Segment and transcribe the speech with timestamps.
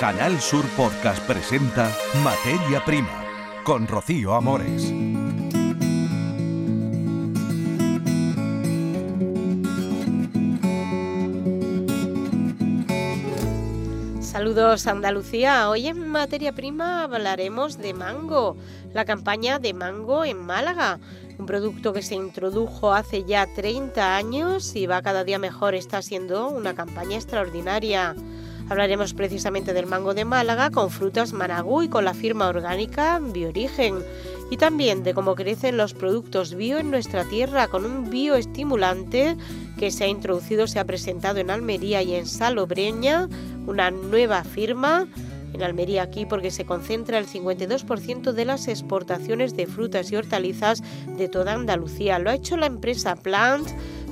[0.00, 1.88] Canal Sur Podcast presenta
[2.24, 3.24] Materia Prima
[3.62, 4.92] con Rocío Amores.
[14.20, 15.70] Saludos Andalucía.
[15.70, 18.56] Hoy en Materia Prima hablaremos de mango,
[18.92, 20.98] la campaña de mango en Málaga,
[21.38, 26.02] un producto que se introdujo hace ya 30 años y va cada día mejor, está
[26.02, 28.16] siendo una campaña extraordinaria.
[28.68, 33.96] Hablaremos precisamente del mango de Málaga con frutas Managú y con la firma orgánica Biorigen
[34.50, 39.36] y también de cómo crecen los productos bio en nuestra tierra con un bioestimulante
[39.78, 43.28] que se ha introducido, se ha presentado en Almería y en Salobreña,
[43.66, 45.08] una nueva firma
[45.52, 50.82] en Almería aquí porque se concentra el 52% de las exportaciones de frutas y hortalizas
[51.16, 52.18] de toda Andalucía.
[52.18, 53.68] Lo ha hecho la empresa Plant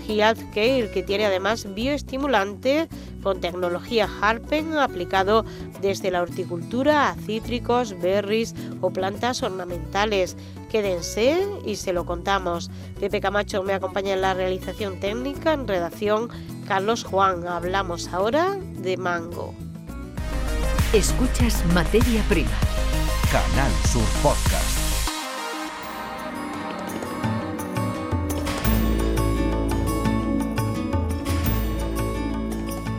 [0.08, 2.88] Health Care, que tiene además bioestimulante
[3.22, 5.44] con tecnología Harpen aplicado
[5.80, 10.36] desde la horticultura a cítricos, berries o plantas ornamentales.
[10.70, 12.70] Quédense y se lo contamos.
[12.98, 16.28] Pepe Camacho me acompaña en la realización técnica, en redacción
[16.66, 17.46] Carlos Juan.
[17.46, 19.54] Hablamos ahora de mango.
[20.92, 22.50] Escuchas Materia Prima.
[23.30, 24.81] Canal Sur Podcast.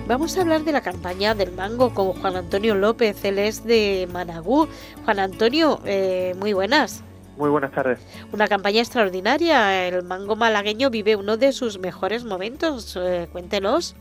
[0.06, 4.06] Vamos a hablar de la campaña del mango con Juan Antonio López, él es de
[4.12, 4.68] Managú.
[5.06, 7.02] Juan Antonio, eh, muy buenas.
[7.38, 8.06] Muy buenas tardes.
[8.34, 9.88] Una campaña extraordinaria.
[9.88, 12.98] El mango malagueño vive uno de sus mejores momentos.
[12.98, 13.96] Eh, cuéntenos.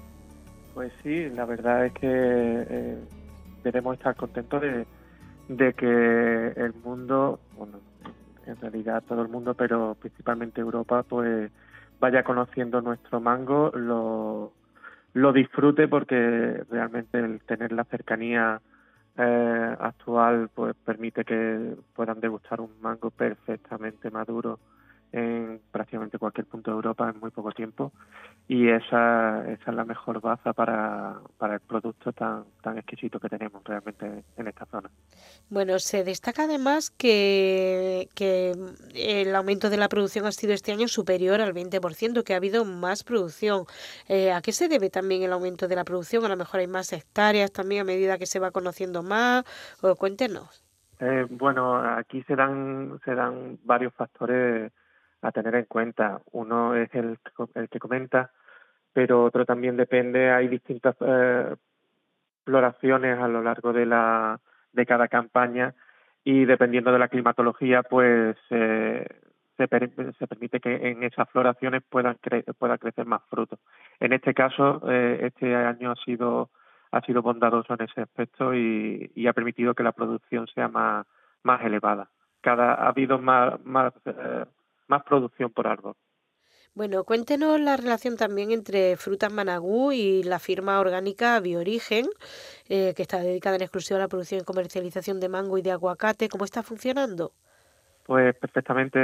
[0.75, 2.99] Pues sí, la verdad es que eh,
[3.63, 4.85] debemos estar contentos de,
[5.49, 7.79] de que el mundo, bueno,
[8.47, 11.49] en realidad todo el mundo, pero principalmente Europa, pues
[12.01, 14.53] vaya conociendo nuestro mango, lo,
[15.15, 18.61] lo disfrute porque realmente el tener la cercanía
[19.17, 24.59] eh, actual pues permite que puedan degustar un mango perfectamente maduro
[25.13, 27.93] en prácticamente cualquier punto de Europa en muy poco tiempo
[28.49, 33.29] y esa, esa es la mejor baza para, para el producto tan, tan exquisito que
[33.29, 34.91] tenemos realmente en esta zona.
[35.49, 38.53] Bueno, se destaca además que, que
[38.95, 42.65] el aumento de la producción ha sido este año superior al 20%, que ha habido
[42.65, 43.65] más producción.
[44.09, 46.25] Eh, ¿A qué se debe también el aumento de la producción?
[46.25, 49.45] A lo mejor hay más hectáreas también a medida que se va conociendo más.
[49.83, 50.65] O, cuéntenos.
[51.01, 54.73] Eh, bueno, aquí se dan, se dan varios factores
[55.23, 56.21] a tener en cuenta.
[56.33, 57.19] Uno es el,
[57.55, 58.31] el que comenta,
[58.93, 61.57] pero otro también depende, hay distintas eh,
[62.45, 64.41] floraciones a lo largo de, la,
[64.73, 65.75] de cada campaña
[66.25, 69.07] y dependiendo de la climatología, pues eh,
[69.57, 73.59] se, se, permite que en esas floraciones puedan cre pueda crecer más frutos.
[74.01, 76.51] En este caso, eh, este año ha sido
[76.93, 81.07] ha sido bondadoso en ese aspecto y, y ha permitido que la producción sea más,
[81.43, 82.11] más elevada.
[82.43, 84.45] Cada ha habido más, más eh,
[84.93, 85.95] más producción por árbol.
[86.75, 92.07] Bueno, cuéntenos la relación también entre Frutas Managú y la firma orgánica Biorigen,
[92.69, 95.73] eh, que está dedicada en exclusiva a la producción y comercialización de mango y de
[95.73, 96.29] aguacate.
[96.29, 97.33] ¿Cómo está funcionando?
[98.05, 98.99] Pues perfectamente.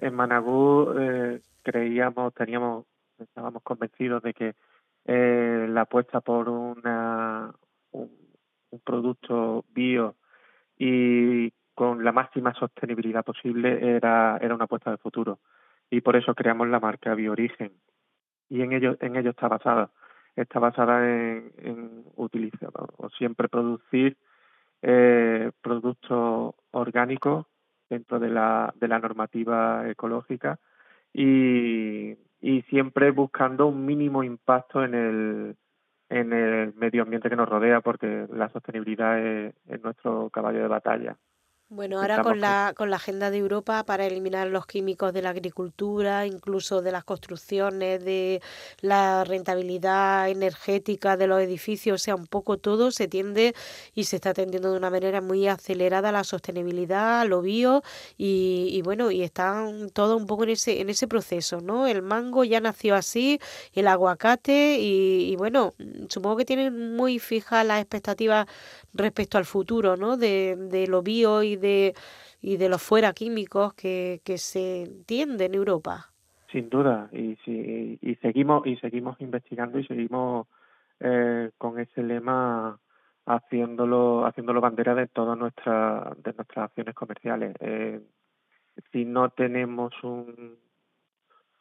[0.00, 2.86] En Managú eh, creíamos, teníamos,
[3.18, 4.54] estábamos convencidos de que
[5.06, 7.54] eh, la apuesta por una,
[7.92, 8.10] un,
[8.70, 10.16] un producto bio
[10.78, 15.40] y con la máxima sostenibilidad posible era, era una apuesta de futuro.
[15.90, 17.72] Y por eso creamos la marca Biorigen.
[18.48, 19.90] Y en ello, en ello está basada.
[20.36, 24.16] Está basada en, utilizar o siempre producir
[24.82, 27.46] eh, productos orgánicos
[27.88, 30.58] dentro de la, de la normativa ecológica
[31.12, 35.56] y, y siempre buscando un mínimo impacto en el,
[36.08, 41.16] en el medio ambiente que nos rodea, porque la sostenibilidad es nuestro caballo de batalla.
[41.70, 45.30] Bueno, ahora con la, con la agenda de Europa para eliminar los químicos de la
[45.30, 48.40] agricultura, incluso de las construcciones, de
[48.80, 53.54] la rentabilidad energética de los edificios, o sea, un poco todo se tiende
[53.92, 57.82] y se está atendiendo de una manera muy acelerada a la sostenibilidad, a lo bio
[58.16, 61.88] y, y bueno, y están todo un poco en ese, en ese proceso, ¿no?
[61.88, 63.40] El mango ya nació así,
[63.72, 65.74] el aguacate y, y bueno,
[66.08, 68.46] supongo que tienen muy fijas las expectativas
[68.92, 70.16] respecto al futuro, ¿no?
[70.16, 71.94] De, de lo bio y de,
[72.40, 76.10] y de los fuera químicos que, que se entiende en Europa.
[76.52, 80.46] Sin duda, y, si, y seguimos y seguimos investigando y seguimos
[81.00, 82.78] eh, con ese lema
[83.26, 87.56] haciéndolo haciéndolo bandera de todas nuestras de nuestras acciones comerciales.
[87.58, 88.00] Eh,
[88.92, 90.56] si no tenemos un,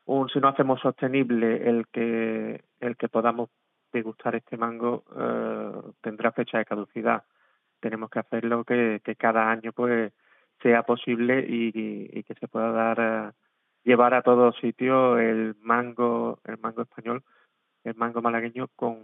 [0.06, 3.50] un si no hacemos sostenible el que el que podamos
[3.92, 7.24] degustar este mango eh, tendrá fecha de caducidad
[7.84, 10.14] tenemos que hacerlo que, que cada año pues
[10.62, 13.34] sea posible y, que se pueda dar
[13.84, 17.22] llevar a todos sitios el mango el mango español
[17.84, 19.04] el mango malagueño con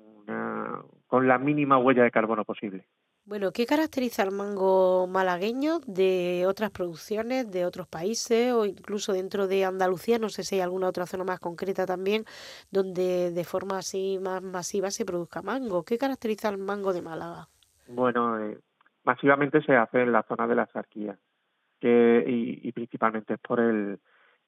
[1.08, 2.86] con la mínima huella de carbono posible
[3.26, 9.46] bueno, ¿qué caracteriza el mango malagueño de otras producciones de otros países o incluso dentro
[9.46, 10.18] de Andalucía?
[10.18, 12.26] No sé si hay alguna otra zona más concreta también
[12.72, 15.84] donde de forma así más masiva se produzca mango.
[15.84, 17.50] ¿Qué caracteriza el mango de Málaga?
[17.88, 18.58] Bueno, eh,
[19.10, 21.18] masivamente se hace en la zona de la Sarquía
[21.80, 24.00] que, y, principalmente es por el,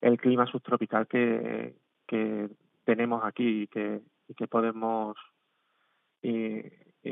[0.02, 1.74] el clima subtropical que,
[2.06, 2.48] que
[2.84, 5.18] tenemos aquí y que, y que podemos
[6.22, 6.62] y,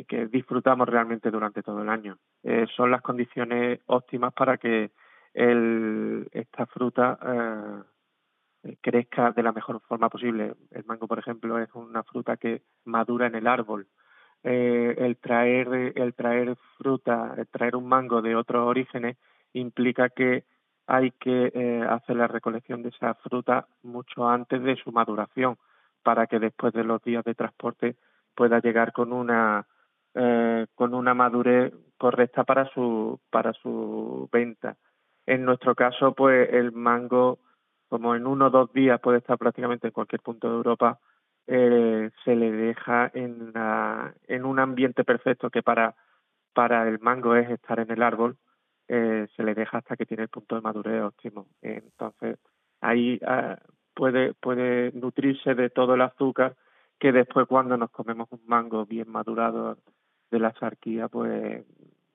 [0.07, 2.19] que disfrutamos realmente durante todo el año.
[2.44, 4.92] Eh, son las condiciones óptimas para que
[5.34, 7.18] el, esta fruta
[8.63, 10.54] eh, crezca de la mejor forma posible.
[10.69, 13.88] El mango, por ejemplo, es una fruta que madura en el árbol.
[14.44, 19.18] Eh, el traer el traer fruta, el traer un mango de otros orígenes
[19.53, 20.45] implica que
[20.88, 25.57] hay que eh, hacer la recolección de esa fruta mucho antes de su maduración
[26.03, 27.95] para que después de los días de transporte
[28.33, 29.68] pueda llegar con una
[30.15, 34.77] eh, con una madurez correcta para su para su venta.
[35.25, 37.39] En nuestro caso, pues el mango,
[37.88, 41.00] como en uno o dos días puede estar prácticamente en cualquier punto de Europa,
[41.47, 45.95] eh, se le deja en, la, en un ambiente perfecto que para
[46.53, 48.38] para el mango es estar en el árbol
[48.89, 51.45] eh, se le deja hasta que tiene el punto de madurez óptimo.
[51.62, 52.39] Entonces,
[52.81, 53.59] ahí ah,
[53.94, 56.56] puede, puede nutrirse de todo el azúcar
[56.97, 59.77] que después cuando nos comemos un mango bien madurado
[60.31, 61.63] de la sarquía, pues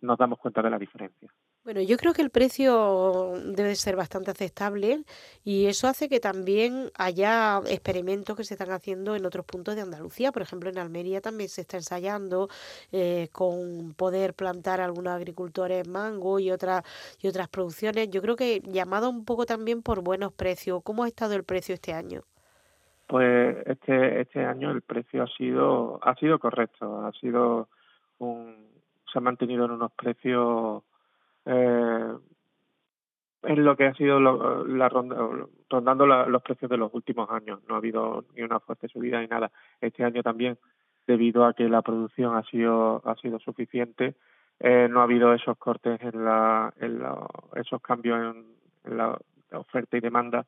[0.01, 1.31] nos damos cuenta de la diferencia.
[1.65, 5.03] Bueno, yo creo que el precio debe ser bastante aceptable
[5.45, 9.81] y eso hace que también haya experimentos que se están haciendo en otros puntos de
[9.81, 10.31] Andalucía.
[10.31, 12.51] Por ejemplo, en Almería también se está ensayando
[12.93, 16.85] eh, con poder plantar algunos agricultores mango y otras
[17.23, 18.11] y otras producciones.
[18.11, 20.83] Yo creo que llamado un poco también por buenos precios.
[20.83, 22.25] ¿Cómo ha estado el precio este año?
[23.07, 27.69] Pues este este año el precio ha sido ha sido correcto, ha sido
[28.19, 28.55] un
[29.11, 30.83] se ha mantenido en unos precios
[31.47, 32.15] eh,
[33.43, 35.17] lo que ha sido la ronda,
[35.69, 37.61] rondando los precios de los últimos años.
[37.69, 39.51] No ha habido ni una fuerte subida ni nada.
[39.81, 40.59] Este año también,
[41.07, 44.15] debido a que la producción ha sido ha sido suficiente,
[44.61, 47.27] eh, no ha habido esos cortes en la, en la
[47.57, 49.19] esos cambios en, la
[49.53, 50.47] oferta y demanda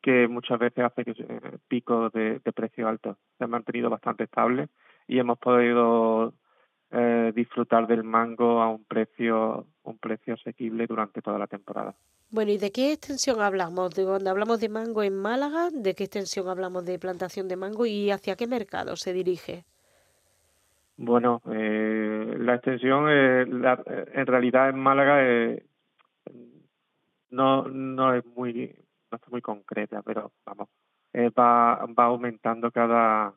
[0.00, 3.16] que muchas veces hace que eh, pico de, de precio alto.
[3.38, 4.68] Se ha mantenido bastante estable
[5.06, 6.34] y hemos podido
[6.96, 11.92] eh, disfrutar del mango a un precio un precio asequible durante toda la temporada.
[12.30, 13.92] Bueno, ¿y de qué extensión hablamos?
[13.96, 17.84] De cuando hablamos de mango en Málaga, ¿de qué extensión hablamos de plantación de mango
[17.84, 19.64] y hacia qué mercado se dirige?
[20.96, 25.20] Bueno, eh, la extensión eh, en realidad en Málaga
[27.30, 28.72] no no es muy
[29.10, 30.68] no está muy concreta, pero vamos
[31.12, 33.34] va va aumentando cada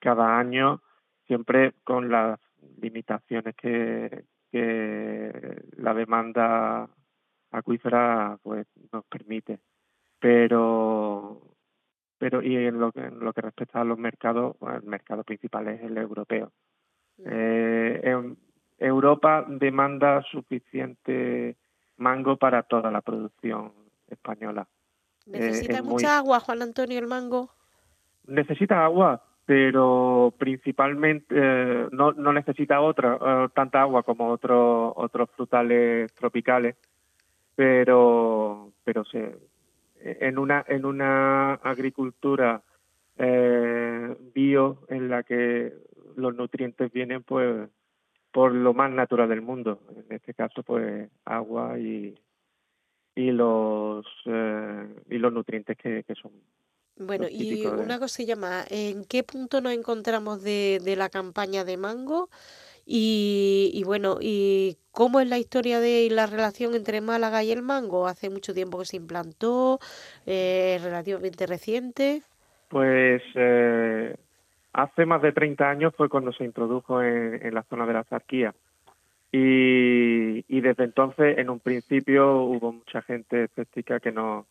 [0.00, 0.82] cada año
[1.28, 2.40] siempre con las
[2.80, 6.88] limitaciones que, que la demanda
[7.50, 9.60] acuífera pues nos permite.
[10.18, 11.40] Pero
[12.18, 15.68] pero y en lo que en lo que respecta a los mercados el mercado principal
[15.68, 16.52] es el europeo.
[17.24, 18.36] Eh, en
[18.78, 21.56] Europa demanda suficiente
[21.96, 23.72] mango para toda la producción
[24.08, 24.68] española.
[25.26, 27.50] Necesita eh, mucha agua Juan Antonio el mango
[28.28, 35.30] necesita agua pero principalmente eh, no, no necesita otra eh, tanta agua como otros otros
[35.30, 36.76] frutales tropicales
[37.56, 39.38] pero pero se
[40.02, 42.60] en una en una agricultura
[43.16, 45.72] eh, bio en la que
[46.16, 47.70] los nutrientes vienen pues
[48.30, 52.14] por lo más natural del mundo en este caso pues agua y
[53.14, 56.32] y los y los nutrientes que son
[56.98, 61.76] bueno, y una cosilla más, ¿en qué punto nos encontramos de, de la campaña de
[61.76, 62.28] Mango?
[62.90, 67.60] Y, y, bueno, ¿y cómo es la historia de la relación entre Málaga y el
[67.60, 68.06] mango?
[68.06, 69.78] ¿Hace mucho tiempo que se implantó?
[70.24, 72.22] Eh, ¿Relativamente reciente?
[72.68, 74.16] Pues eh,
[74.72, 78.04] hace más de 30 años fue cuando se introdujo en, en la zona de la
[78.04, 78.54] Zarquía.
[79.30, 84.46] Y, y desde entonces, en un principio, hubo mucha gente escéptica que no,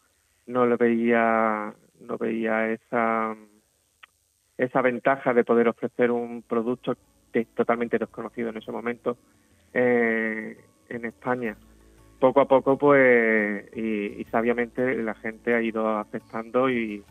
[0.46, 3.36] no le veía no veía esa
[4.58, 6.98] esa ventaja de poder ofrecer un producto
[7.32, 9.18] que es totalmente desconocido en ese momento
[9.74, 10.58] eh,
[10.90, 11.56] en España.
[12.20, 17.04] Poco a poco, pues, y, sabiamente la gente ha ido aceptando y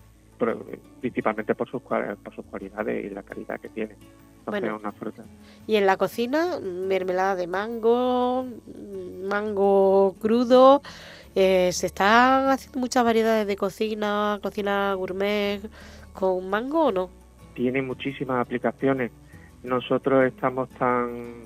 [1.01, 3.95] principalmente por sus, por sus cualidades y la calidad que tiene.
[4.47, 5.25] bueno, una fruta.
[5.69, 8.47] Y en la cocina, mermelada de mango,
[9.29, 10.83] mango crudo.
[11.39, 15.61] Eh, ¿Se están haciendo muchas variedades de cocina, cocina gourmet
[16.15, 17.11] con mango o no?
[17.53, 19.13] Tiene muchísimas aplicaciones.
[19.63, 21.45] Nosotros estamos tan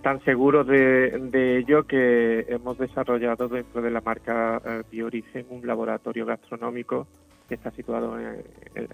[0.00, 6.24] tan seguros de, ello que hemos desarrollado dentro de la marca eh, Biorigen un laboratorio
[6.24, 7.06] gastronómico
[7.48, 8.42] que está situado en,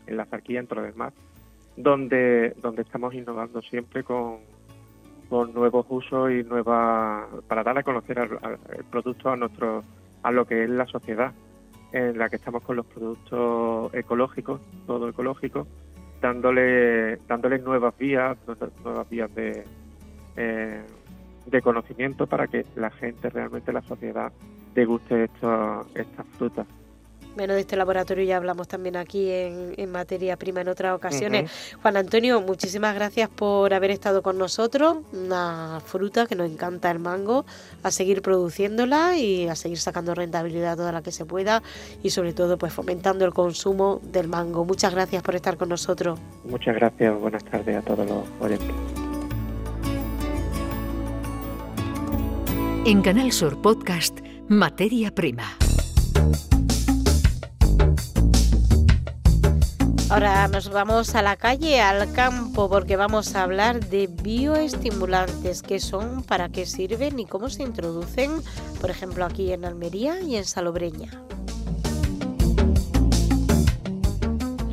[0.08, 1.12] la Zarquía, en del Mar,
[1.76, 4.38] donde, donde estamos innovando siempre con,
[5.30, 9.84] con nuevos usos y nuevas para dar a conocer el producto a nuestro
[10.28, 11.32] a lo que es la sociedad
[11.92, 15.66] en la que estamos con los productos ecológicos, todo ecológico,
[16.20, 18.36] dándole dándole nuevas vías,
[18.84, 19.64] nuevas vías de
[20.36, 20.82] eh,
[21.46, 24.30] de conocimiento para que la gente, realmente la sociedad,
[24.74, 26.66] deguste esto, estas frutas.
[27.36, 31.50] Bueno, de este laboratorio ya hablamos también aquí en, materia prima en otras ocasiones.
[31.82, 34.98] Juan Antonio, muchísimas gracias por haber estado con nosotros.
[35.12, 37.46] Una fruta que nos encanta el mango,
[37.82, 41.62] a seguir produciéndola y a seguir sacando rentabilidad toda la que se pueda
[42.02, 44.64] y sobre todo pues fomentando el consumo del mango.
[44.64, 46.18] Muchas gracias por estar con nosotros.
[46.44, 48.74] Muchas gracias, buenas tardes a todos los oyentes.
[52.84, 55.58] En Canal Sur Podcast, Materia Prima.
[60.10, 65.80] Ahora nos vamos a la calle, al campo, porque vamos a hablar de bioestimulantes, qué
[65.80, 68.30] son, para qué sirven y cómo se introducen,
[68.80, 71.10] por ejemplo, aquí en Almería y en Salobreña.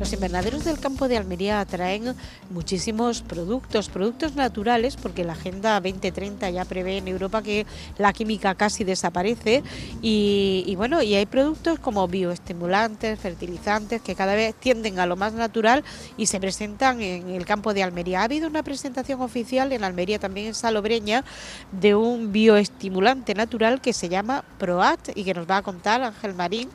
[0.06, 2.14] Los invernaderos del campo de Almería atraen
[2.50, 7.66] muchísimos productos, productos naturales, porque la Agenda 2030 ya prevé en Europa que
[7.98, 9.64] la química casi desaparece.
[10.02, 15.32] Y, bueno, y hay productos como bioestimulantes, fertilizantes, que cada vez tienden a lo más
[15.32, 15.82] natural
[16.16, 18.20] y se presentan en el campo de Almería.
[18.20, 21.24] Ha habido una presentación oficial en Almería, también en Salobreña,
[21.72, 26.32] de un bioestimulante natural que se llama PROAT y que nos va a contar Ángel
[26.34, 26.68] Marín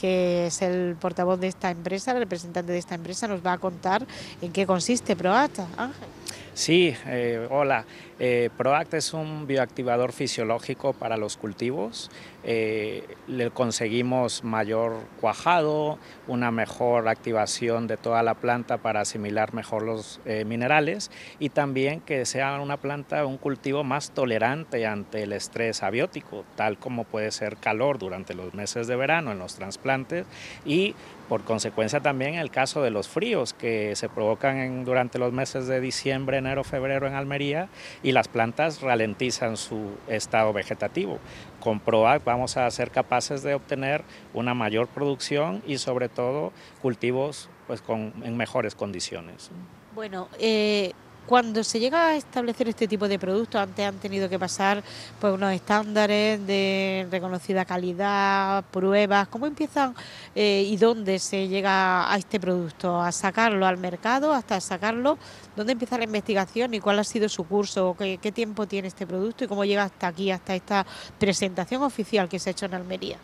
[0.00, 3.58] que es el portavoz de esta empresa, el representante de esta empresa, nos va a
[3.58, 4.06] contar
[4.40, 5.66] en qué consiste ProAta.
[5.76, 6.08] Ángel.
[6.54, 7.84] Sí, eh, hola.
[8.18, 12.10] Eh, ProAct es un bioactivador fisiológico para los cultivos.
[12.42, 19.82] Eh, le conseguimos mayor cuajado, una mejor activación de toda la planta para asimilar mejor
[19.82, 25.32] los eh, minerales y también que sea una planta, un cultivo más tolerante ante el
[25.32, 30.26] estrés abiótico, tal como puede ser calor durante los meses de verano en los trasplantes
[30.64, 30.94] y
[31.30, 35.80] por consecuencia también el caso de los fríos que se provocan durante los meses de
[35.80, 37.68] diciembre, enero, febrero en Almería
[38.02, 41.20] y las plantas ralentizan su estado vegetativo.
[41.60, 44.02] Con PROAC vamos a ser capaces de obtener
[44.34, 46.52] una mayor producción y sobre todo
[46.82, 49.50] cultivos pues, con, en mejores condiciones.
[49.94, 50.92] Bueno, eh,
[51.30, 54.82] cuando se llega a establecer este tipo de productos, antes han tenido que pasar
[55.20, 59.94] pues unos estándares de reconocida calidad, pruebas, ¿cómo empiezan
[60.34, 63.00] eh, y dónde se llega a este producto?
[63.00, 65.18] ¿A sacarlo al mercado, hasta sacarlo?
[65.54, 67.94] ¿Dónde empieza la investigación y cuál ha sido su curso?
[67.96, 70.84] ¿Qué, qué tiempo tiene este producto y cómo llega hasta aquí, hasta esta
[71.16, 73.18] presentación oficial que se ha hecho en Almería?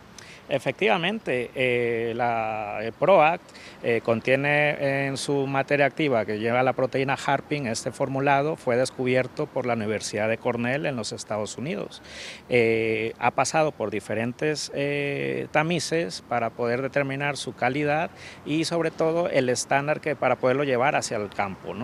[0.48, 3.42] Efectivamente, eh, la, el PROACT
[3.82, 9.46] eh, contiene en su materia activa que lleva la proteína Harpin, este formulado fue descubierto
[9.46, 12.00] por la Universidad de Cornell en los Estados Unidos.
[12.48, 14.70] Eh, ha pasado por diferentes
[15.50, 18.10] tamices para poder determinar su calidad
[18.44, 21.74] y sobre todo el estándar que para poderlo llevar hacia el campo.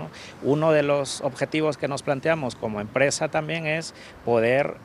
[0.43, 3.95] Uno de los objetivos que nos planteamos como empresa también es
[4.25, 4.77] poder,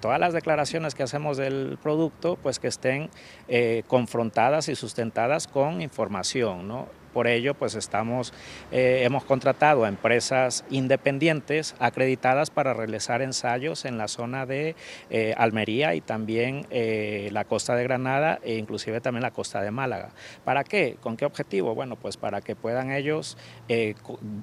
[0.00, 3.10] todas las declaraciones que hacemos del producto, pues que estén
[3.48, 6.68] eh, confrontadas y sustentadas con información.
[6.68, 6.86] ¿no?
[7.12, 8.34] Por ello, pues estamos,
[8.70, 14.76] eh, hemos contratado a empresas independientes acreditadas para realizar ensayos en la zona de
[15.08, 20.10] eh, Almería y también la costa de Granada e inclusive también la costa de Málaga.
[20.44, 20.96] ¿Para qué?
[21.00, 21.74] ¿Con qué objetivo?
[21.74, 23.38] Bueno, pues para que puedan ellos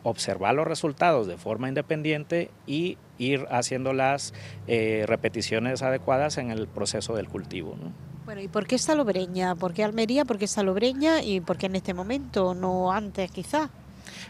[0.01, 4.33] observar los resultados de forma independiente y ir haciendo las
[4.65, 7.77] repeticiones adecuadas en el proceso del cultivo.
[8.25, 9.55] Bueno, ¿y por qué Salobreña?
[9.55, 10.23] ¿Por qué Almería?
[10.23, 11.21] ¿Por qué Salobreña?
[11.21, 13.69] ¿Y por qué en este momento, no antes quizás?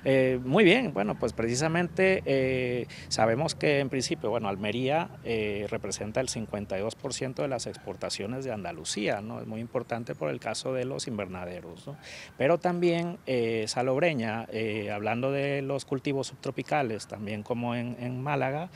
[0.06, 6.20] Eh, muy bien, bueno, pues precisamente eh, sabemos que en principio, bueno, Almería eh, representa
[6.22, 9.39] el 52% de las exportaciones de Andalucía, ¿no?
[9.39, 11.98] Es muy importante por el caso de los invernaderos, ¿no?
[12.38, 13.18] Pero también
[13.68, 14.48] Salobreña,
[14.94, 18.70] hablando de los cultivos subtropicales, también como en, en Málaga,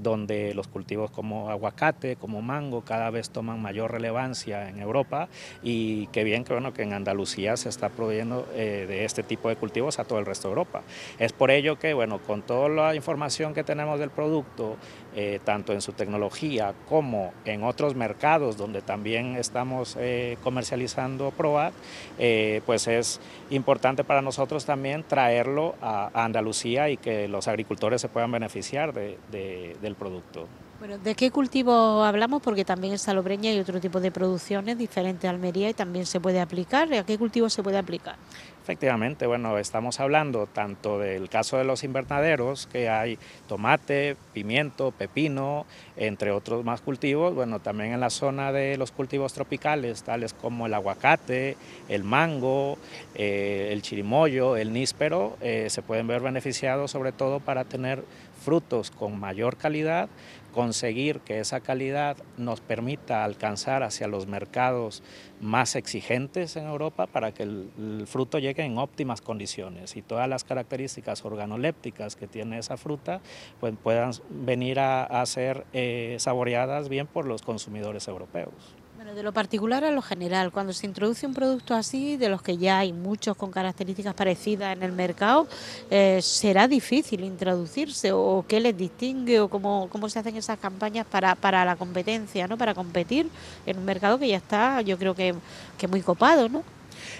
[0.00, 5.28] donde los cultivos como aguacate, como mango, cada vez toman mayor relevancia en Europa
[5.62, 9.56] y qué bien que, bueno, que en Andalucía se está proveyendo de este tipo de
[9.56, 10.82] cultivos a todo el resto de Europa.
[11.18, 14.76] Es por ello que, bueno, con toda la información que tenemos del producto,
[15.14, 21.74] eh, tanto en su tecnología como en otros mercados donde también estamos eh, comercializando ProAct,
[22.18, 28.08] eh, pues es importante para nosotros también traerlo a, Andalucía y que los agricultores se
[28.08, 30.46] puedan beneficiar del producto.
[30.82, 32.42] Bueno, ¿de qué cultivo hablamos?
[32.42, 36.18] Porque también en Salobreña hay otro tipo de producciones diferentes a Almería y también se
[36.18, 36.92] puede aplicar.
[36.92, 38.16] ¿A qué cultivo se puede aplicar?
[38.60, 43.16] Efectivamente, bueno, estamos hablando tanto del caso de los invernaderos, que hay
[43.48, 49.32] tomate, pimiento, pepino, entre otros más cultivos, bueno, también en la zona de los cultivos
[49.32, 51.56] tropicales, tales como el aguacate,
[51.88, 52.78] el mango,
[53.16, 58.04] eh, el chirimoyo, el níspero, eh, se pueden ver beneficiados sobre todo para tener
[58.44, 60.08] frutos con mayor calidad,
[60.52, 65.02] conseguir que esa calidad nos permita alcanzar hacia los mercados
[65.40, 69.96] más exigentes en Europa para que el, fruto llegue en óptimas condiciones.
[69.96, 73.20] Y todas las características organolépticas que tiene esa fruta
[73.60, 79.84] pues puedan venir a, ser eh, saboreadas bien por los consumidores europeos de lo particular
[79.84, 83.36] a lo general, cuando se introduce un producto así, de los que ya hay muchos
[83.36, 85.48] con características parecidas en el mercado,
[85.90, 91.04] eh, ¿será difícil introducirse o qué les distingue o cómo, cómo se hacen esas campañas
[91.04, 92.56] para, para la competencia, ¿no?
[92.56, 93.28] para competir
[93.66, 95.34] en un mercado que ya está, yo creo que,
[95.76, 96.48] que muy copado?
[96.48, 96.62] ¿no?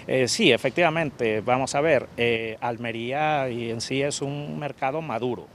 [0.07, 5.47] Eh, sí, efectivamente, vamos a ver, eh, Almería y en sí es un mercado maduro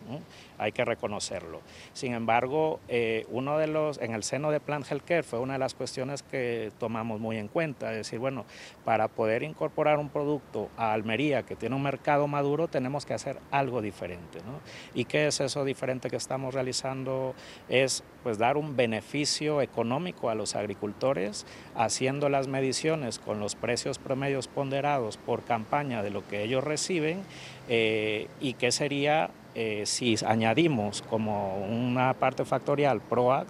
[0.58, 1.60] hay que reconocerlo.
[1.92, 5.58] Sin embargo, eh, uno de los, en el seno de Plant Healthcare fue una de
[5.58, 8.44] las cuestiones que tomamos muy en cuenta, es decir, bueno,
[8.84, 13.38] para poder incorporar un producto a Almería que tiene un mercado maduro, tenemos que hacer
[13.50, 14.38] algo diferente.
[14.40, 14.60] ¿no?
[14.94, 17.34] ¿Y qué es eso diferente que estamos realizando?
[17.68, 23.98] Es pues dar un beneficio económico a los agricultores haciendo las mediciones con los precios
[23.98, 27.22] promedios ponderados por campaña de lo que ellos reciben
[27.68, 33.48] eh, y qué sería eh, si añadimos como una parte factorial PROACT,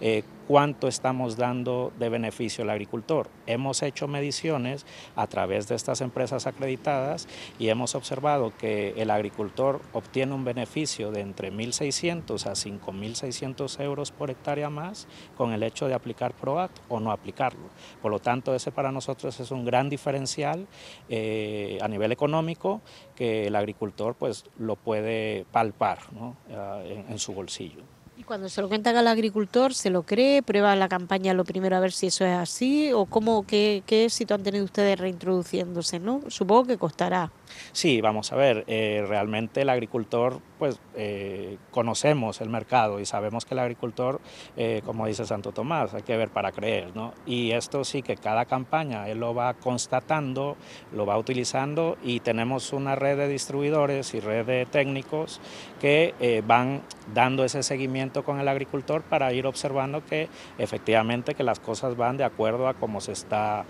[0.00, 3.28] eh, cuánto estamos dando de beneficio al agricultor.
[3.46, 7.28] Hemos hecho mediciones a través de estas empresas acreditadas
[7.60, 14.10] y hemos observado que el agricultor obtiene un beneficio de entre 1.600 a 5.600 euros
[14.10, 17.70] por hectárea más con el hecho de aplicar PROACT o no aplicarlo.
[18.02, 20.66] Por lo tanto, ese para nosotros es un gran diferencial
[21.08, 22.80] eh, a nivel económico
[23.14, 26.00] que el agricultor pues, lo puede palpar
[26.48, 27.99] eh, en su bolsillo.
[28.30, 30.40] Cuando se lo cuentan al agricultor, ¿se lo cree?
[30.40, 32.92] ¿Prueba la campaña lo primero a ver si eso es así?
[32.92, 35.98] ¿O cómo, qué, qué éxito han tenido ustedes reintroduciéndose?
[35.98, 36.20] ¿no?
[36.28, 37.32] Supongo que costará.
[37.72, 43.44] Sí, vamos a ver, eh, realmente el agricultor, pues eh, conocemos el mercado y sabemos
[43.44, 44.20] que el agricultor,
[44.56, 47.14] eh, como dice Santo Tomás, hay que ver para creer, ¿no?
[47.26, 50.56] Y esto sí que cada campaña él lo va constatando,
[50.92, 55.40] lo va utilizando y tenemos una red de distribuidores y red de técnicos
[55.80, 56.82] que van
[57.14, 62.16] dando ese seguimiento con el agricultor para ir observando que efectivamente que las cosas van
[62.18, 63.64] de acuerdo a cómo se está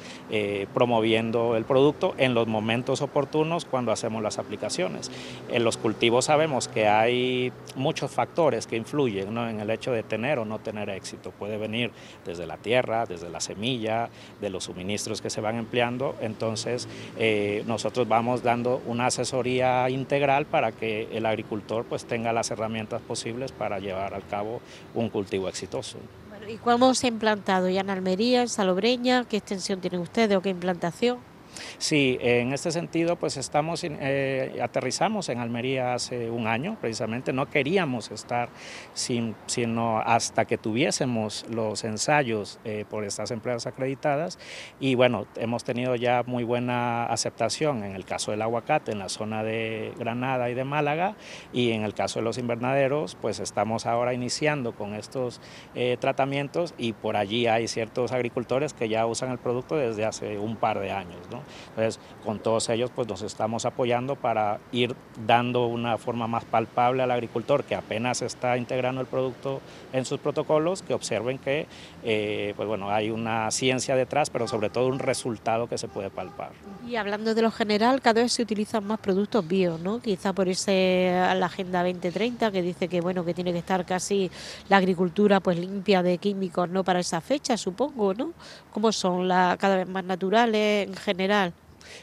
[0.75, 5.11] promoviendo el producto en los momentos oportunos cuando hacemos las aplicaciones.
[5.49, 10.39] En los cultivos sabemos que hay muchos factores que influyen en el hecho de tener
[10.39, 11.31] o no tener éxito.
[11.31, 11.91] Puede venir
[12.25, 16.17] desde la tierra, desde la semilla, de los suministros que se van empleando.
[16.21, 22.51] Entonces eh, nosotros vamos dando una asesoría integral para que el agricultor pues tenga las
[22.51, 24.61] herramientas posibles para llevar al cabo
[24.95, 25.99] un cultivo exitoso.
[26.49, 29.25] ¿Y cómo se ha implantado ya en Almería, en Salobreña?
[29.25, 31.19] ¿Qué extensión tienen ustedes o qué implantación?
[31.79, 37.33] Sí, en este sentido, pues estamos, eh, aterrizamos en Almería hace un año, precisamente.
[37.33, 38.49] No queríamos estar
[38.95, 44.39] sin, sino hasta que tuviésemos los ensayos eh, por estas empresas acreditadas.
[44.79, 49.09] Y bueno, hemos tenido ya muy buena aceptación en el caso del aguacate en la
[49.09, 51.17] zona de Granada y de Málaga.
[51.53, 55.41] Y en el caso de los invernaderos, pues estamos ahora iniciando con estos
[55.75, 60.39] eh, tratamientos y por allí hay ciertos agricultores que ya usan el producto desde hace
[60.39, 61.21] un par de años.
[61.31, 61.40] ¿no?
[61.71, 64.95] Entonces, con todos ellos pues nos estamos apoyando para ir
[65.27, 69.61] dando una forma más palpable al agricultor que apenas está integrando el producto
[69.93, 71.67] en sus protocolos, que observen que
[72.03, 76.11] eh, pues bueno, hay una ciencia detrás, pero sobre todo un resultado que se puede
[76.11, 76.51] palpar.
[76.87, 80.01] Y hablando de lo general, cada vez se utilizan más productos bio, ¿no?
[80.01, 84.31] Quizá por ese la Agenda 2030 que dice que bueno, que tiene que estar casi
[84.69, 86.85] la agricultura pues limpia de químicos, ¿no?
[86.85, 88.33] Para esa fecha, supongo, ¿no?
[88.73, 91.30] ¿Cómo son la, cada vez más naturales en general?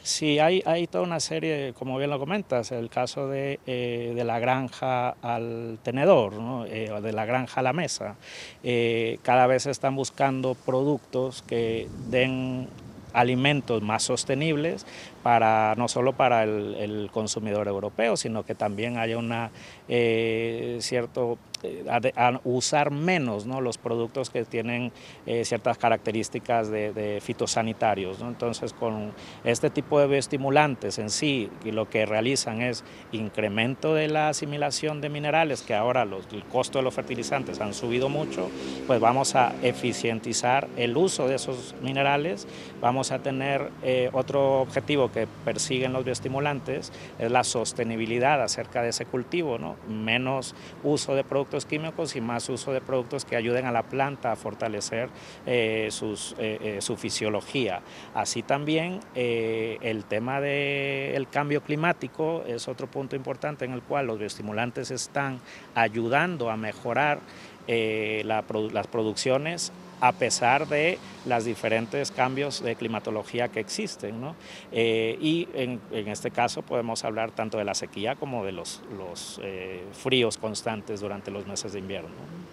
[0.02, 4.24] Sí, hay, hay toda una serie, como bien lo comentas, el caso de, eh, de
[4.24, 6.66] la granja al tenedor, ¿no?
[6.66, 8.16] Eh, de la granja a la mesa.
[8.62, 12.68] Eh, cada vez están buscando productos que den
[13.12, 14.86] alimentos más sostenibles
[15.22, 19.50] para no solo para el, consumidor europeo, sino que también haya una
[19.88, 23.60] eh, cierto eh, a, usar menos ¿no?
[23.60, 24.92] los productos que tienen
[25.26, 28.20] eh, ciertas características de, fitosanitarios.
[28.20, 28.28] ¿no?
[28.28, 29.12] Entonces, con
[29.44, 35.08] este tipo de bioestimulantes en sí, lo que realizan es incremento de la asimilación de
[35.08, 38.50] minerales, que ahora el costo de los fertilizantes han subido mucho,
[38.86, 42.46] pues vamos a eficientizar el uso de esos minerales,
[42.80, 48.90] vamos a tener eh, otro objetivo que persiguen los bioestimulantes, es la sostenibilidad acerca de
[48.90, 49.76] ese cultivo, ¿no?
[49.88, 54.32] menos uso de productos químicos y más uso de productos que ayuden a la planta
[54.32, 55.08] a fortalecer
[55.46, 57.80] eh, eh, eh, su fisiología.
[58.14, 64.18] Así también el tema del cambio climático es otro punto importante en el cual los
[64.18, 65.40] bioestimulantes están
[65.74, 67.20] ayudando a mejorar
[67.66, 74.20] las producciones a pesar de los diferentes cambios de climatología que existen.
[74.20, 74.34] ¿no?
[74.72, 79.40] Eh, y en, este caso podemos hablar tanto de la sequía como de los, los
[79.42, 82.10] eh, fríos constantes durante los meses de invierno.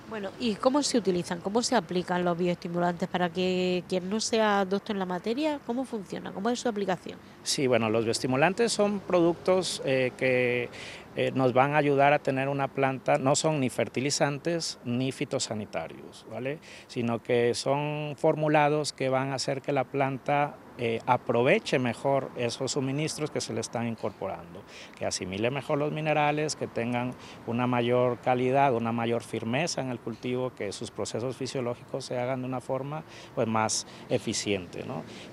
[0.10, 1.42] Bueno, ¿y cómo se utilizan?
[1.42, 5.84] ¿Cómo se aplican los bioestimulantes para que quien no sea doctor en la materia, cómo
[5.84, 6.32] funciona?
[6.32, 7.18] ¿Cómo es su aplicación?
[7.44, 10.70] Sí, bueno, los bioestimulantes son productos eh, que
[11.16, 16.26] eh, nos van a ayudar a tener una planta, no son ni fertilizantes ni fitosanitarios,
[16.30, 16.60] ¿vale?
[16.88, 22.74] sino que son formulados que van a hacer que la planta eh, aproveche mejor esos
[22.74, 24.62] suministros que se le están incorporando,
[24.98, 27.14] que asimile mejor los minerales, que tengan
[27.48, 32.42] una mayor calidad, una mayor firmeza en el cultivo, que sus procesos fisiológicos se hagan
[32.42, 33.04] de una forma
[33.36, 34.84] pues, más eficiente.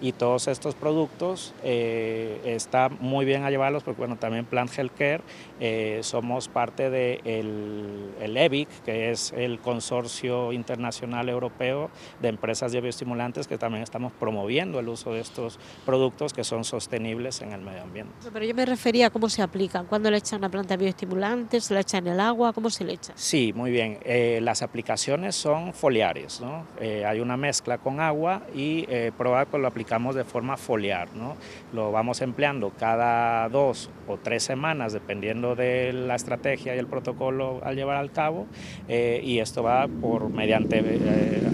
[0.00, 4.92] Y todos estos productos eh, está muy bien a llevarlos porque bueno, también Plant Health
[4.96, 5.22] Care
[5.60, 12.80] eh, somos parte del de el que es el consorcio internacional europeo de empresas de
[12.80, 17.52] bioestimulantes que también estamos promoviendo el uso de estos estos productos que son sostenibles en
[17.52, 18.12] el medio ambiente.
[18.30, 21.72] Pero yo me refería a cómo se aplican, cuando le echan una planta bioestimulante, se
[21.72, 23.14] la echa en el agua, ¿cómo se le echa?
[23.16, 23.98] Sí, muy bien.
[24.04, 26.66] Eh, las aplicaciones son foliares, ¿no?
[26.80, 31.36] Eh, hay una mezcla con agua y eh, pues lo aplicamos de forma foliar, ¿no?
[31.72, 37.60] Lo vamos empleando cada dos o tres semanas, dependiendo de la estrategia y el protocolo
[37.64, 38.46] al llevar al cabo,
[38.88, 40.82] eh, y esto va por mediante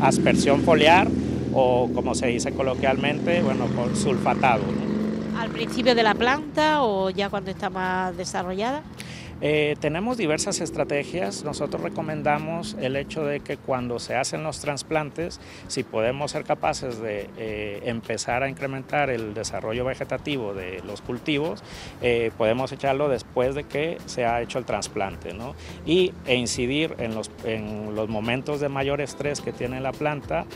[0.01, 1.07] aspersión foliar
[1.55, 4.63] o como se dice coloquialmente, bueno, sulfatado.
[5.39, 8.83] ¿Al principio de la planta o ya cuando está más desarrollada?
[9.41, 11.45] Eh, tenemos diversas estrategias.
[11.45, 17.01] Nosotros recomendamos el hecho de que cuando se hacen los trasplantes, si podemos ser capaces
[17.01, 21.63] de eh, empezar a incrementar el desarrollo vegetativo de los cultivos,
[22.03, 25.55] eh, podemos echarlo después de que se ha hecho el trasplante ¿no?
[25.87, 30.47] y, e incidir en los, en los momentos de mayor estrés que tiene la planta,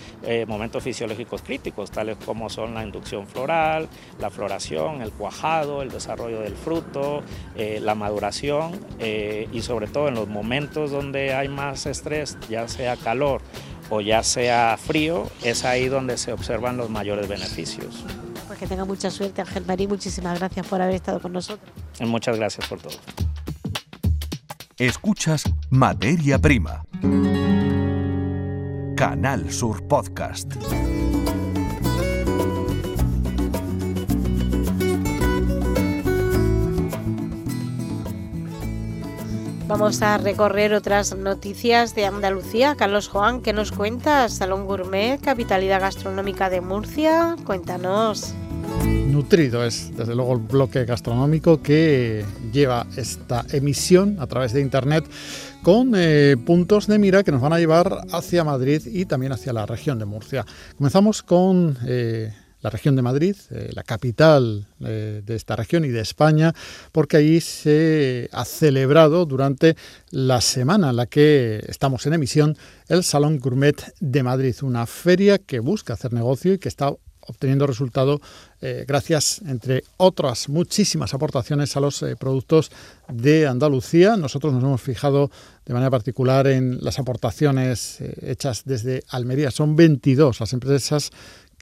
[0.46, 6.40] momentos fisiológicos críticos, tales como son la inducción floral, la floración, el cuajado, el desarrollo
[6.40, 7.22] del fruto,
[7.56, 12.96] la maduración eh, y sobre todo en los momentos donde hay más estrés, ya sea
[12.96, 13.40] calor
[13.90, 18.04] o ya sea frío, es ahí donde se observan los mayores beneficios.
[18.46, 19.86] Pues que tenga mucha suerte, Ángel Marí.
[19.86, 21.70] Muchísimas gracias por haber estado con nosotros.
[22.00, 22.94] Muchas gracias por todo.
[24.78, 26.84] Escuchas Materia Prima.
[28.96, 30.54] Canal Sur Podcast.
[39.72, 42.74] Vamos a recorrer otras noticias de Andalucía.
[42.76, 44.34] Carlos Juan, ¿qué nos cuentas?
[44.34, 47.36] Salón Gourmet, capitalidad gastronómica de Murcia.
[47.46, 48.34] Cuéntanos.
[48.84, 55.06] Nutrido es desde luego el bloque gastronómico que lleva esta emisión a través de internet
[55.62, 59.54] con eh, puntos de mira que nos van a llevar hacia Madrid y también hacia
[59.54, 60.44] la región de Murcia.
[60.76, 65.88] Comenzamos con eh, la región de Madrid, eh, la capital eh, de esta región y
[65.88, 66.54] de España,
[66.92, 69.76] porque ahí se ha celebrado durante
[70.10, 72.56] la semana en la que estamos en emisión
[72.88, 76.94] el Salón Gourmet de Madrid, una feria que busca hacer negocio y que está
[77.24, 78.20] obteniendo resultado
[78.60, 82.70] eh, gracias, entre otras muchísimas aportaciones, a los productos
[83.08, 84.16] de Andalucía.
[84.16, 85.30] Nosotros nos hemos fijado
[85.64, 89.52] de manera particular en las aportaciones hechas desde Almería.
[89.52, 91.10] Son 22 las empresas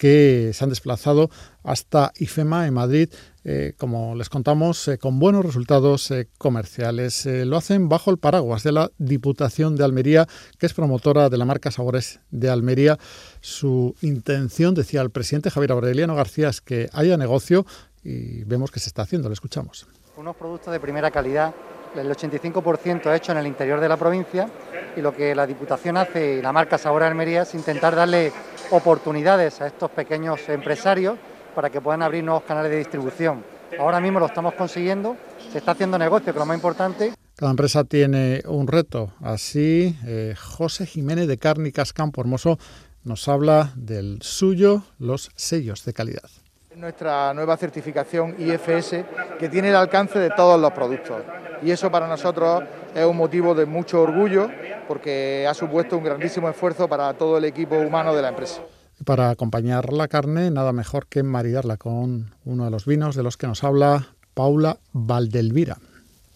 [0.00, 1.28] que se han desplazado
[1.62, 3.10] hasta IFEMA en Madrid,
[3.44, 7.26] eh, como les contamos, eh, con buenos resultados eh, comerciales.
[7.26, 10.26] lo hacen bajo el paraguas de la Diputación de Almería,
[10.58, 12.98] que es promotora de la marca Sabores de Almería.
[13.42, 17.66] Su intención, decía el presidente Javier Aureliano García, es que haya negocio
[18.02, 19.28] y vemos que se está haciendo.
[19.28, 19.86] Le escuchamos.
[20.16, 21.54] Unos productos de primera calidad,
[21.94, 24.48] el 85% hecho en el interior de la provincia
[24.96, 28.32] y lo que la Diputación hace y la marca Sabores de Almería es intentar darle
[28.70, 31.18] oportunidades a estos pequeños empresarios
[31.54, 33.44] para que puedan abrir nuevos canales de distribución.
[33.78, 35.16] Ahora mismo lo estamos consiguiendo,
[35.52, 37.12] se está haciendo negocio, que es lo más importante.
[37.36, 39.12] Cada empresa tiene un reto.
[39.22, 42.58] Así, eh, José Jiménez de Cárnicas Campo Hermoso
[43.02, 46.28] nos habla del suyo, los sellos de calidad.
[46.76, 49.04] Nuestra nueva certificación IFS
[49.38, 51.22] que tiene el alcance de todos los productos.
[51.62, 52.62] Y eso para nosotros
[52.94, 54.48] es un motivo de mucho orgullo
[54.88, 58.62] porque ha supuesto un grandísimo esfuerzo para todo el equipo humano de la empresa.
[59.04, 63.36] Para acompañar la carne, nada mejor que maridarla con uno de los vinos de los
[63.36, 65.78] que nos habla Paula Valdelvira.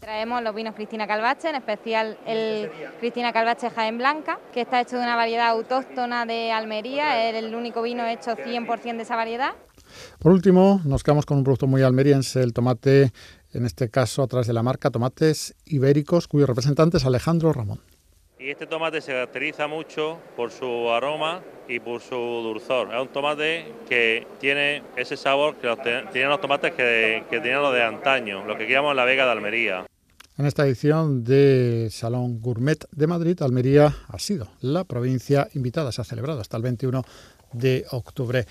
[0.00, 4.96] Traemos los vinos Cristina Calvache, en especial el Cristina Calvache Jaén Blanca, que está hecho
[4.96, 9.52] de una variedad autóctona de Almería, es el único vino hecho 100% de esa variedad.
[10.18, 13.12] Por último, nos quedamos con un producto muy almeriense, el tomate,
[13.54, 17.80] en este caso a través de la marca Tomates Ibéricos, cuyo representante es Alejandro Ramón.
[18.38, 22.92] Y este tomate se caracteriza mucho por su aroma y por su dulzor.
[22.92, 25.74] Es un tomate que tiene ese sabor que
[26.12, 29.30] tienen los tomates que, que tenían los de antaño, lo que llamamos la Vega de
[29.30, 29.86] Almería.
[30.36, 35.92] En esta edición de Salón Gourmet de Madrid, Almería ha sido la provincia invitada.
[35.92, 37.04] Se ha celebrado hasta el 21
[37.52, 38.44] de octubre.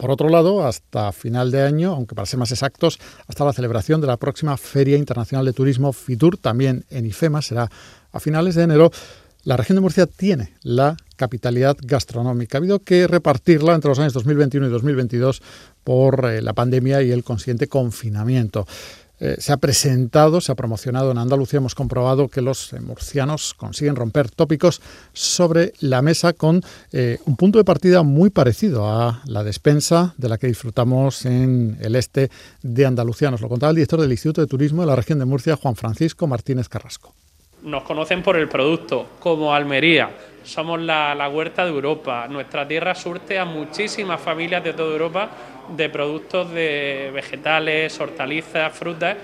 [0.00, 4.00] Por otro lado, hasta final de año, aunque para ser más exactos, hasta la celebración
[4.00, 7.70] de la próxima Feria Internacional de Turismo FITUR, también en IFEMA, será
[8.10, 8.90] a finales de enero.
[9.44, 12.56] La región de Murcia tiene la capitalidad gastronómica.
[12.56, 15.42] Ha habido que repartirla entre los años 2021 y 2022
[15.84, 18.66] por eh, la pandemia y el consciente confinamiento.
[19.20, 21.58] Eh, se ha presentado, se ha promocionado en Andalucía.
[21.58, 24.80] Hemos comprobado que los eh, murcianos consiguen romper tópicos
[25.12, 30.28] sobre la mesa con eh, un punto de partida muy parecido a la despensa de
[30.30, 32.30] la que disfrutamos en el este
[32.62, 33.30] de Andalucía.
[33.30, 35.76] Nos lo contaba el director del Instituto de Turismo de la región de Murcia, Juan
[35.76, 37.14] Francisco Martínez Carrasco.
[37.62, 40.10] Nos conocen por el producto, como Almería.
[40.44, 42.26] Somos la, la huerta de Europa.
[42.28, 45.30] Nuestra tierra surte a muchísimas familias de toda Europa
[45.76, 49.16] de productos de vegetales, hortalizas, frutas,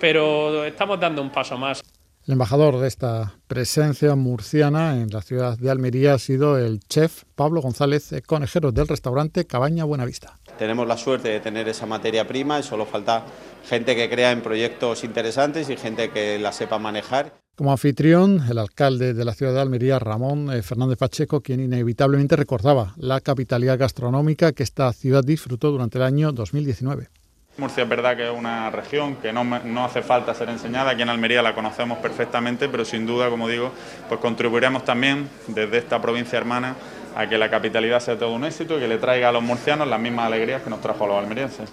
[0.00, 1.82] pero estamos dando un paso más.
[2.26, 7.24] El embajador de esta presencia murciana en la ciudad de Almería ha sido el chef
[7.34, 10.38] Pablo González, conejero del restaurante Cabaña Buenavista.
[10.58, 13.24] Tenemos la suerte de tener esa materia prima y solo falta
[13.66, 17.32] gente que crea en proyectos interesantes y gente que la sepa manejar.
[17.58, 22.36] Como anfitrión, el alcalde de la ciudad de Almería, Ramón eh, Fernández Pacheco, quien inevitablemente
[22.36, 27.08] recordaba la capitalidad gastronómica que esta ciudad disfrutó durante el año 2019.
[27.56, 31.02] Murcia es verdad que es una región que no, no, hace falta ser enseñada, aquí
[31.02, 33.72] en Almería la conocemos perfectamente, pero sin duda, como digo,
[34.08, 36.76] pues contribuiremos también desde esta provincia hermana
[37.16, 39.88] a que la capitalidad sea todo un éxito y que le traiga a los murcianos
[39.88, 41.68] las mismas alegrías que nos trajo a los almerienses.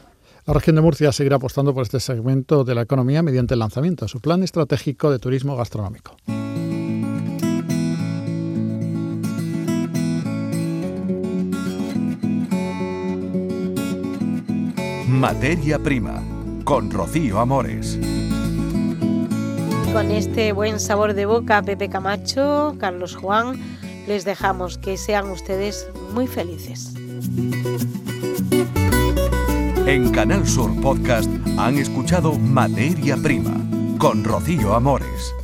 [0.47, 4.05] La región de Murcia seguirá apostando por este segmento de la economía mediante el lanzamiento
[4.05, 6.15] de su plan estratégico de turismo gastronómico.
[15.07, 16.21] Materia Prima,
[16.63, 17.97] con Rocío Amores.
[19.93, 23.59] Con este buen sabor de boca, Pepe Camacho, Carlos Juan,
[24.07, 26.93] les dejamos que sean ustedes muy felices.
[29.87, 33.53] En Canal Sur Podcast han escuchado Materia Prima
[33.99, 35.35] con Rocío Amores.